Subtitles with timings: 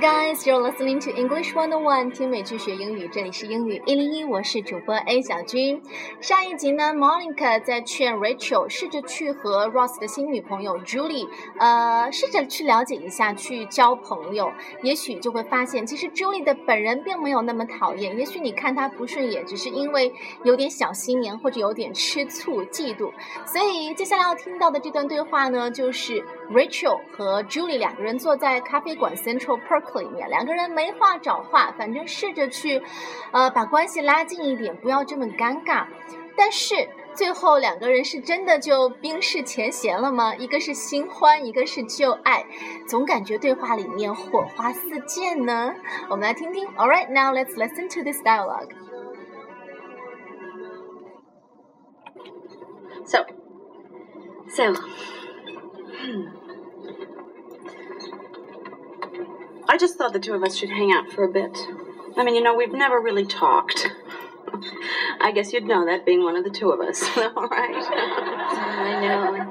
[0.00, 5.80] Guys, you're listening to English One on One，听美剧学英语，这里是英语一零一，我是主播 A 小军。
[6.20, 11.26] 上一集呢，Monica 在劝 Rachel 试着去和 Ross 的新女朋友 Julie，
[11.58, 20.12] 呃，试着去了解一下，去交朋友，也许就会发现，其实 Julie 的本人并没有那么讨厌，也许你看她不顺眼，只是因为
[20.44, 23.10] 有点小心眼或者有点吃醋、嫉妒。
[23.46, 32.82] 所以接下来要听到的这段对话呢，就是 Rachel 和 Julie 两个人坐在咖啡馆 Central Park 里面，两个人没话找话，反正试着去，
[33.32, 35.86] 呃，把关系拉近一点，不要这么尴尬。
[36.36, 40.36] 但是最后两个人是真的就冰释前嫌了吗？
[40.36, 42.44] 一个是新欢，一个是旧爱，
[42.86, 45.74] 总感觉对话里面火花四溅呢。
[46.10, 46.66] 我们来听听。
[46.76, 48.74] All right, now let's listen to this dialogue.
[53.06, 53.24] So,
[54.48, 56.45] so, hmm.
[59.68, 61.56] I just thought the two of us should hang out for a bit.
[62.16, 63.88] I mean, you know, we've never really talked.
[65.20, 67.84] I guess you'd know that being one of the two of us, all right?
[67.88, 69.46] I know.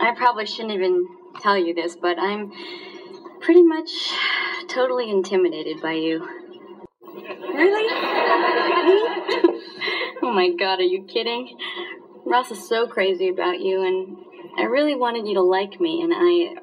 [0.00, 1.06] I probably shouldn't even
[1.40, 2.52] tell you this, but I'm
[3.40, 3.90] pretty much
[4.68, 6.26] totally intimidated by you.
[7.04, 7.88] Really?
[10.22, 11.56] oh my god, are you kidding?
[12.24, 14.16] Ross is so crazy about you, and
[14.58, 16.56] I really wanted you to like me, and I.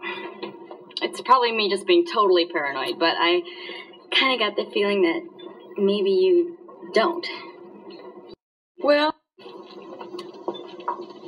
[1.10, 3.42] It's probably me just being totally paranoid, but I
[4.12, 5.22] kind of got the feeling that
[5.76, 6.58] maybe you
[6.94, 7.26] don't.
[8.78, 9.16] Well,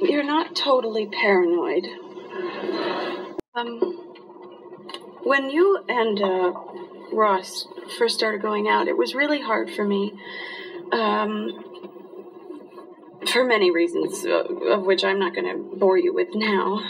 [0.02, 1.88] you're not totally paranoid.
[3.56, 3.80] Um,
[5.24, 6.54] when you and uh,
[7.12, 10.14] Ross first started going out, it was really hard for me.
[10.92, 11.66] Um,
[13.32, 16.82] for many reasons, uh, of which I'm not going to bore you with now.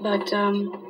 [0.00, 0.85] But, um,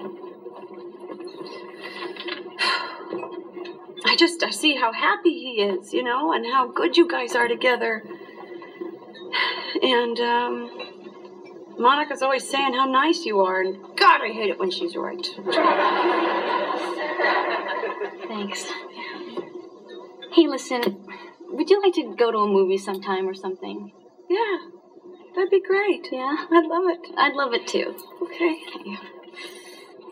[4.27, 7.47] just I see how happy he is, you know, and how good you guys are
[7.47, 8.03] together.
[9.83, 10.71] And um,
[11.79, 15.25] Monica's always saying how nice you are, and God, I hate it when she's right.
[18.27, 18.65] Thanks.
[20.33, 21.07] Hey, listen,
[21.51, 23.93] would you like to go to a movie sometime or something?
[24.29, 24.59] Yeah,
[25.35, 26.09] that'd be great.
[26.11, 26.37] Yeah?
[26.51, 27.01] I'd love it.
[27.17, 27.95] I'd love it too.
[28.23, 28.57] Okay.
[28.77, 28.97] Okay.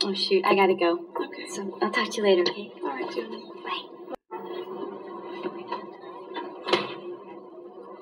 [0.03, 1.05] Oh, shoot, I gotta go.
[1.21, 1.49] Okay.
[1.49, 2.71] So I'll talk to you later, okay?
[2.83, 3.54] All right, Julie.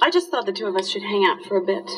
[0.00, 1.90] I just thought the two of us should hang out for a bit.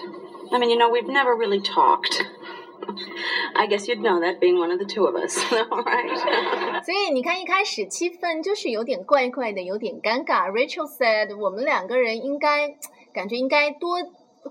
[0.52, 2.24] I mean, you know, we've never really talked.
[3.56, 6.84] I guess you'd know that being one of the two of us, all right?
[6.84, 10.48] 所以你看，一开始气氛就是有点怪怪的，有点尴尬。
[10.50, 12.76] Rachel said，我们两个人应该
[13.12, 13.98] 感觉应该多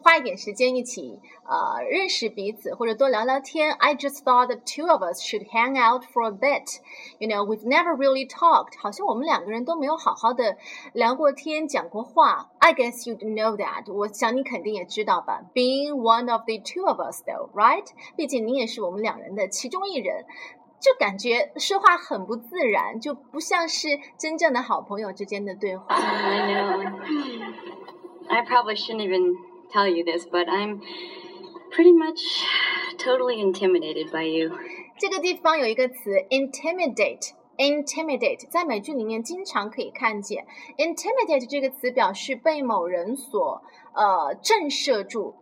[0.04, 3.72] 花一点时间一起呃认识彼此，或者多聊聊天。
[3.72, 6.80] I just thought the two of us should hang out for a bit.
[7.18, 8.78] You know, we've never really talked.
[8.78, 10.58] 好像我们两个人都没有好好的
[10.94, 12.52] 聊过天，讲过话。
[12.60, 13.92] I guess you'd know that.
[13.94, 15.44] 我想你肯定也知道吧。
[15.54, 17.88] Being one of the two of us, though, right?
[18.18, 20.26] 毕竟你也是我们两人的其中一人。
[20.78, 23.88] 就感觉说话很不自然，就不像是
[24.20, 25.96] 真正的好朋友之间的对话。
[25.96, 26.92] I know.
[28.28, 29.36] I probably shouldn't even
[29.73, 30.81] Tell you this, but I'm
[31.71, 32.21] pretty much
[32.99, 34.51] totally intimidated by you.
[34.99, 37.33] 这个地方有一个词 intimidate。
[37.57, 40.47] intimidate 在美剧里面经常可以看见
[40.79, 45.35] ，intimidate 这个词表示被某人所呃震慑住，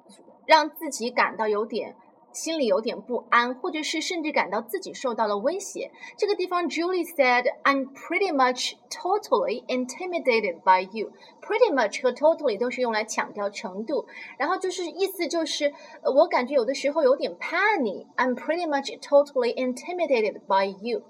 [0.44, 1.94] 让自己感到有点
[2.38, 5.90] 心里有点不安，或者是甚至感到自己受到了威胁。
[6.16, 11.10] 这个地方 Julie said, "I'm pretty much totally intimidated by you."
[11.42, 14.06] Pretty much 和 totally 都是用来强调程度，
[14.38, 15.72] 然后就是意思就是，
[16.04, 18.06] 我感觉有的时候有点怕你。
[18.16, 21.02] I'm pretty much totally intimidated by you.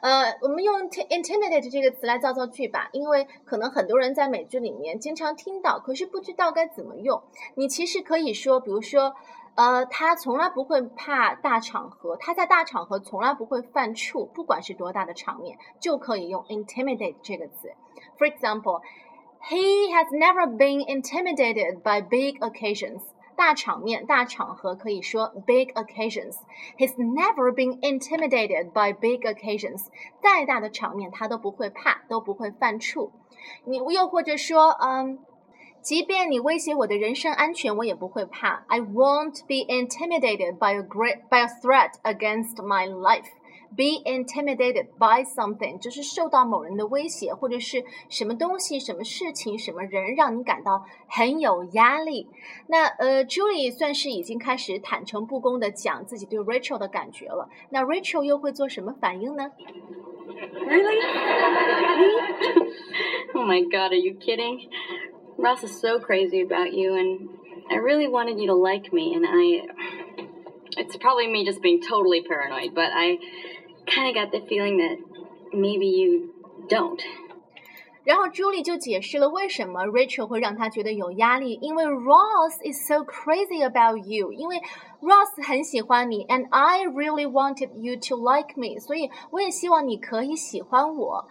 [0.00, 7.22] 呃，我们用 intimidate 这个词来造造句吧，因为可能很多人在美剧里面经常听到，可是不知道该怎么用。
[7.54, 9.14] 你其实可以说，比如说，
[9.54, 17.70] 呃，他从来不会怕大场合，他在大场合从来不会犯怵，不管是多大的场面，就可以用 intimidate 这个词。
[18.18, 18.80] For example,
[19.42, 23.02] he has never been intimidated by big occasions.
[23.36, 26.36] 大场面、大场合可以说 big occasions。
[26.78, 29.88] He's never been intimidated by big occasions。
[30.22, 33.10] 再大的场面他都不会怕，都不会犯怵。
[33.64, 35.18] 你又或者说，嗯。
[35.82, 38.64] 即便你威胁我的人身安全，我也不会怕。
[38.68, 43.26] I won't be intimidated by a great by a threat against my life.
[43.74, 52.28] Be intimidated by something，就是受到某人的威胁，或者是什么东西、什么事情、什么人让你感到很有压力。
[52.66, 57.48] 那呃，Julie 算是已经开始坦诚不公的讲自己对 Rachel 的感觉了。
[57.70, 59.50] 那 Rachel 又会做什么反应呢
[60.68, 61.00] ？Really?
[63.34, 64.68] oh my God, are you kidding?
[65.37, 67.29] Ross is so crazy about you, and
[67.69, 69.67] I really wanted you to like me, and I.
[70.79, 73.17] It's probably me just being totally paranoid, but I
[73.87, 74.97] kind of got the feeling that
[75.51, 76.33] maybe you
[76.69, 77.01] don't.
[78.03, 84.57] 然后 Julie 就解释了为什么 Rachel 会让她觉得有压力，因为 Ross is so crazy about you，因为
[85.01, 91.27] Ross 很喜欢你，and I really wanted you to like me，所以我也希望你可以喜欢我。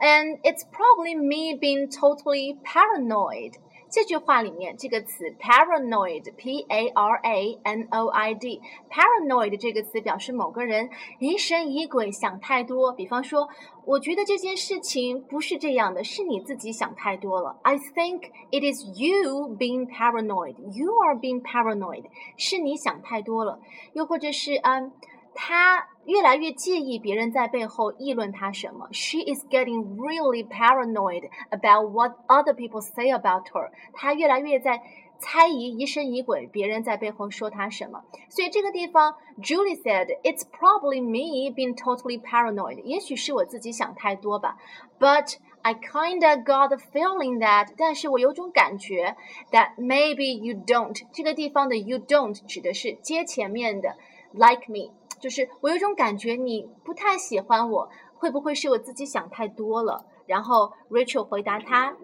[0.00, 3.54] and it's probably me being totally paranoid.
[3.92, 10.88] 这句话里面这个词 paranoid，p a r a n o i d，paranoid 这个词表示某个人
[11.18, 12.92] 疑神疑鬼，想太多。
[12.92, 13.48] 比方说，
[13.84, 17.58] 我觉得这件事情不是这样的，是你自己想太多了。
[17.62, 20.54] I think it is you being paranoid.
[20.72, 22.04] You are being paranoid，
[22.36, 23.58] 是你想太多了。
[23.94, 24.92] 又或者是嗯。
[25.32, 28.88] 她 越来越介意别人在背后议论她什么。
[28.92, 33.70] She is getting really paranoid about what other people say about her。
[33.92, 34.82] 她越来越在
[35.18, 38.02] 猜疑、疑神疑鬼，别人在背后说她什么。
[38.28, 44.56] 所以这个地方，Julie said, "It's probably me being totally paranoid." 也许是我自己想太多吧。
[44.98, 49.14] But I kinda got the feeling that，但是我有种感觉，
[49.52, 50.98] that maybe you don't。
[51.12, 53.96] 这个地方的 you don't 指的是接前面的
[54.32, 54.90] like me。
[55.18, 60.04] 就是我有种感觉，你不太喜欢我，会不会是我自己想太多了？
[60.26, 61.94] 然后 Rachel 回答他：“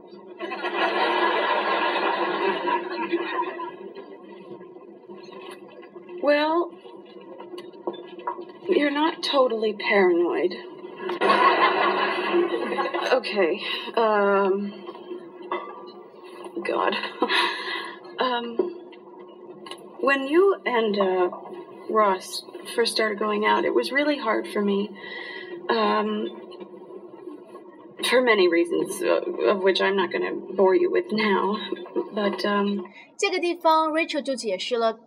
[6.22, 6.72] Well,
[8.66, 10.56] you're not totally paranoid.
[13.12, 13.60] Okay.
[13.94, 14.72] Um.
[16.64, 16.96] God.
[18.18, 18.74] Um.
[20.00, 21.30] When you and uh,
[21.88, 22.42] Ross
[22.74, 24.90] first started going out, it was really hard for me.
[25.68, 26.46] Um,
[28.10, 29.20] for many reasons, uh,
[29.50, 31.56] of which I'm not going to bore you with now.
[32.12, 32.84] But um,
[33.16, 34.98] 这个地方 Rachel 就解释了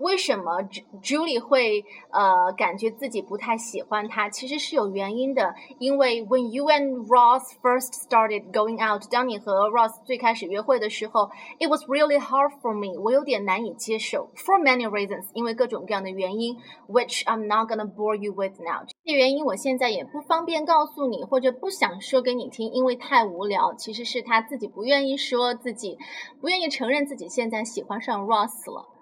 [0.00, 0.62] 为什么
[1.02, 5.54] Julie 会呃感觉自己不太喜欢他，其实是有原因的。
[5.78, 14.30] 因为 When you and Ross first started going out，当你和 Ross 最开始约会的时候，It was really hard for me，我有点难以接受。
[14.34, 16.56] For many reasons，因为各种各样的原因
[16.88, 18.84] ，which I'm not gonna bore you with now。
[19.04, 23.72] 这些原因我现在也不方便告诉你，或者不想说给你听，因为太无聊。
[23.74, 25.96] 其实是他自己不愿意说，自己
[26.40, 28.95] 不愿意承认自己现在喜欢上 Ross 了。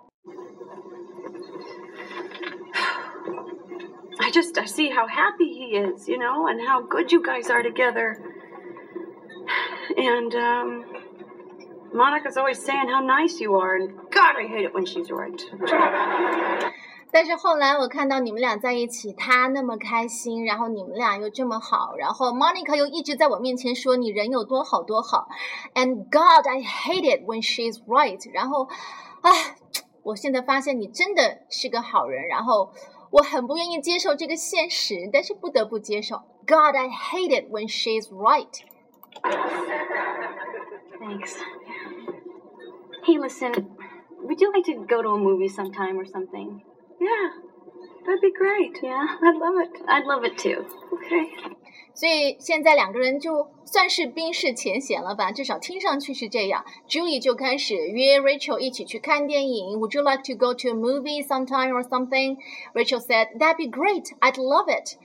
[4.24, 7.50] I just I see how happy he is, you know, and how good you guys
[7.50, 8.18] are together.
[9.98, 10.86] And um
[11.92, 15.42] Monica's always saying how nice you are, and God, I hate it when she's right.
[17.12, 25.28] 但是后来我看到你们俩在一起，他那么开心，然后你们俩又这么好，然后 Monica 又一直在我面前说你人有多好多好，
[25.74, 28.22] and God I hate it when she's right。
[28.32, 28.66] 然后，
[29.22, 29.32] 啊，
[30.04, 32.72] 我现在发现你真的是个好人，然后
[33.14, 36.18] 我很不愿意接受这个现实，但是不得不接受。
[36.46, 38.64] God, I hate it when she's right.
[41.00, 41.36] Thanks.
[43.04, 43.54] Hey, listen,
[44.22, 46.62] would you like to go to a movie sometime or something?
[47.00, 47.32] Yeah,
[48.06, 48.82] that'd be great.
[48.82, 49.82] Yeah, I'd love it.
[49.86, 50.66] I'd love it too.
[50.92, 51.56] Okay.
[51.94, 56.64] 所以现在两个人就算是冰释前嫌了吧，至少听上去是这样。
[56.88, 59.78] Julie 就开始约 Rachel 一起去看电影。
[59.80, 62.38] Would you like to go to a movie sometime or something?
[62.74, 64.06] Rachel said, "That'd be great.
[64.22, 64.98] I'd love it."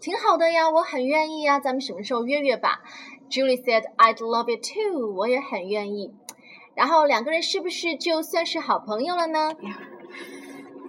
[0.00, 2.80] 挺好的呀，我很愿意呀，咱们什么时候约约吧？
[3.28, 6.12] Julie said, "I'd love it too." 我也很愿意。
[6.76, 9.52] 然后两个人是不是就算是好朋友了呢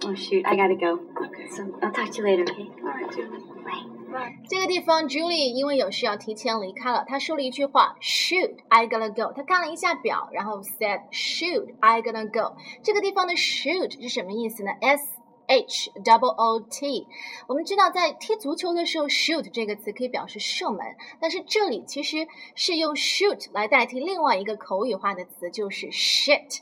[0.05, 0.99] ？Oh shoot, I gotta go.
[1.25, 2.43] Okay, so I'll talk to you later.
[2.43, 2.69] Okay.
[2.81, 3.39] All right, Julie.
[3.63, 4.37] Bye.
[4.47, 15.07] 这个地方，Julie 因为有事要提前离开了，她说了一句话：“Shoot, I gotta go。”她看了一下表，然后 said “Shoot, I gotta go。”这个地方的 “shoot” 是什么意思呢？S
[15.47, 17.07] H double O T。
[17.47, 20.79] 我们知道，在踢足球的时候，“shoot” 这个词可以表示射门，
[21.19, 26.59] 但是这里其实是用 “shoot” 来代替另外一个口语化的词，就是 “shit”。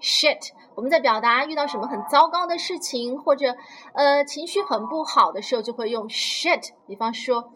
[0.00, 3.56] shit 我们在表达遇到什么很糟糕的事情，或者
[3.94, 6.70] 呃情绪很不好的时候，就会用 shit。
[6.86, 7.52] 比方说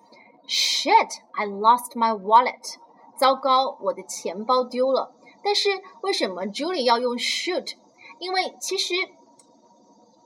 [0.48, 2.74] ，shit，I lost my wallet。
[3.16, 5.14] 糟糕，我的钱包丢了。
[5.40, 7.74] 但是为什么 Julie 要用 shoot？
[8.18, 8.94] 因为其实。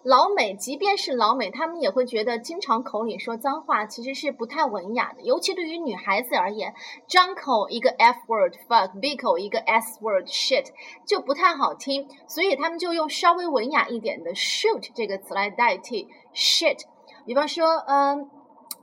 [0.07, 6.73] 老美，即便是老美，他们也会觉得经常口里说脏话其实是不太文雅的，尤其对于女孩子而言，
[7.09, 10.67] 张口一个 f word fuck，闭口一个 s word shit
[11.05, 16.83] 就不太好听，所以他们就用稍微文雅一点的 shoot 这个词来代替 shit。
[17.25, 18.31] 比方说，嗯。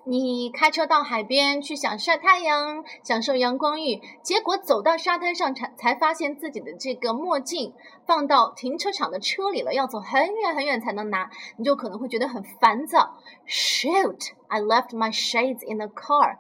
[0.06, 7.74] 你开车到海边去想晒太阳，享受阳光浴，结果走到沙滩上才才发现自己的这个墨镜
[8.06, 13.16] 放到停车场的车里了，要走很远很远才能拿，你就可能会觉得很烦躁。
[13.48, 14.32] Shoot!
[14.48, 16.36] I left my shades in the car.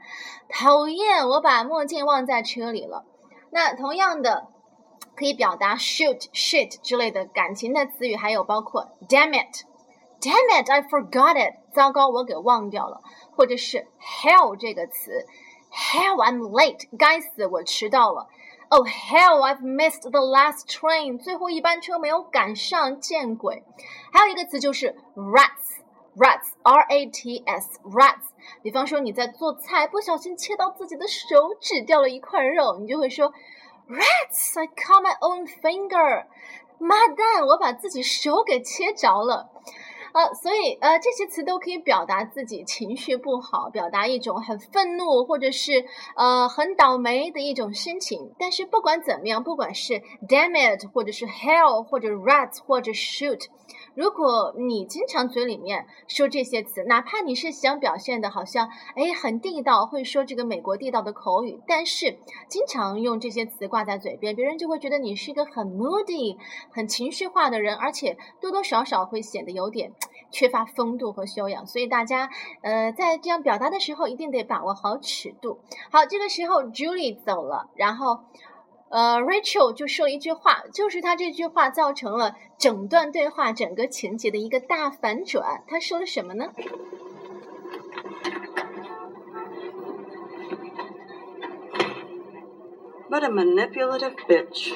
[0.49, 3.05] 讨厌，我把墨镜忘在车里了。
[3.49, 4.47] 那同样的，
[5.15, 9.65] 可以表达 shoot、shit 之类的感情的词语，还有包括 damn it。
[10.19, 10.69] Damn it!
[10.69, 11.62] I forgot it.
[11.73, 13.01] 糟糕，我给忘掉了。
[13.35, 15.25] 或者是 hell 这个词
[15.71, 18.27] ，hell I'm late，该死，我迟到了。
[18.69, 23.63] Oh hell I've missed the last train，最后一班车没有赶上，见鬼。
[24.11, 28.31] 还有一个词就是 rats，rats，r a t s，rats。
[28.61, 33.31] 比方说你在做菜，不小心切到自己的手指，掉了一块肉，你就会说
[33.87, 36.25] rats，I cut my own finger。
[36.79, 39.49] 妈蛋，我把自己手给切着了。
[40.13, 48.31] 呃，所以呃，这些词都可以表达自己情绪不好，表达一种很愤怒或者是呃很倒霉的一种心情。
[48.37, 53.47] 但是不管怎么样，不管是 damn it，或者是 hell，或者 rat，或者 shoot。
[53.95, 66.37] 如果你经常嘴里面说这些词，哪怕你是想表现的好像哎很地道，会说这个美国地道的口语，但是经常用这些词挂在嘴边，别人就会觉得你是一个很 moody、
[66.71, 69.93] 很情绪化的人，而且多多少少会显得有点
[70.31, 71.67] 缺乏风度和修养。
[71.67, 72.29] 所以大家
[72.61, 75.59] 呃在这样表达的时候，一定得把握好尺度。
[75.91, 78.21] 好，这个时候 Julie 走了，然后。
[78.92, 85.62] 呃，Rachel 就说了一句话，就是他这句话造成了整段对话、整个情节的一个大反转。
[85.66, 86.52] 他说了什么呢？
[93.10, 94.74] What a manipulative bitch.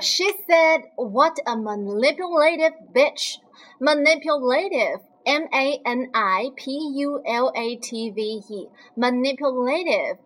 [0.00, 3.36] She said, What a manipulative bitch.
[3.78, 5.00] Manipulative.
[5.26, 8.70] M A N I P U L A T V E.
[8.96, 10.16] Manipulative.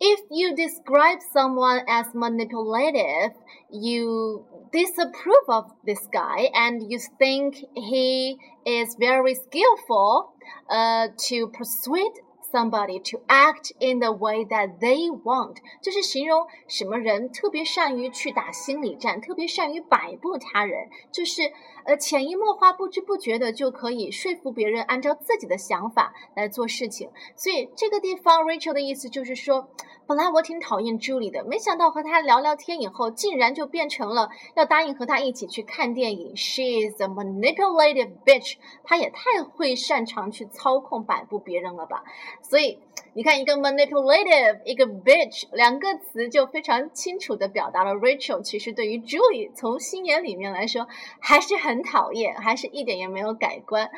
[0.00, 3.36] If you describe someone as manipulative,
[3.70, 10.32] you disapprove of this guy and you think he is very skillful
[10.70, 12.12] uh, to persuade
[12.52, 21.52] somebody to act in the way that they want，就是形容什么人特别善于去打心理战，特别善于摆布他人，就是
[21.84, 27.10] 呃潜移默化、不知不觉的就可以说服别人按照自己的想法来做事情。
[27.36, 29.70] 所以这个地方 Rachel 的意思就是说，
[30.08, 36.34] 本来我挺讨厌 Julie 的，没想到和她聊聊天以后，竟然就变成了要答应和她一起去看电影。
[36.34, 42.04] She is a manipulative bitch，她也太会擅长去操控、摆布别人了吧。
[42.40, 42.78] 所以
[43.12, 50.88] 你看，一个 manipulative，一个 bitch，两个词就非常清楚的表达了 Rachel 其实对于 Julie 从心眼里面来说
[51.20, 53.90] 还是很讨厌，还是一点也没有改观。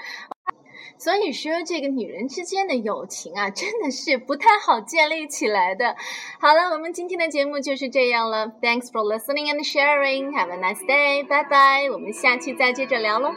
[0.99, 5.97] 所以说，这个女人之间的友情啊，真的是不太好建立起来的。
[6.39, 8.49] 好了，我们今天的节目就是这样了。
[8.61, 10.31] Thanks for listening and sharing.
[10.33, 11.25] Have a nice day.
[11.25, 13.33] Bye bye.，我们下期再接着聊喽。